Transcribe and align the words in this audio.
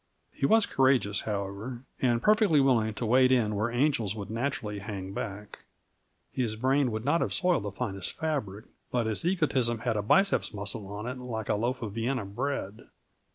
He 0.33 0.47
was 0.47 0.65
courageous, 0.65 1.21
however, 1.21 1.83
and 2.01 2.23
perfectly 2.23 2.59
willing 2.59 2.95
to 2.95 3.05
wade 3.05 3.31
in 3.31 3.53
where 3.53 3.69
angels 3.69 4.15
would 4.15 4.31
naturally 4.31 4.79
hang 4.79 5.13
back. 5.13 5.59
His 6.31 6.55
brain 6.55 6.89
would 6.89 7.05
not 7.05 7.21
have 7.21 7.35
soiled 7.35 7.61
the 7.61 7.71
finest 7.71 8.13
fabric, 8.13 8.65
but 8.89 9.05
his 9.05 9.23
egotism 9.23 9.81
had 9.81 9.95
a 9.97 10.01
biceps 10.01 10.55
muscle 10.55 10.87
on 10.87 11.05
it 11.05 11.19
like 11.19 11.49
a 11.49 11.53
loaf 11.53 11.83
of 11.83 11.93
Vienna 11.93 12.25
bread. 12.25 12.87